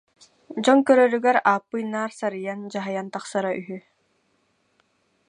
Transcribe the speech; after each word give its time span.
Дьон 0.63 0.79
көрөрүгэр 0.87 1.37
Ааппыйы 1.51 1.85
наар 1.93 2.11
сарыйан, 2.19 2.59
дьаһайан 2.71 3.07
тахсара 3.13 3.51
үһү 3.59 3.77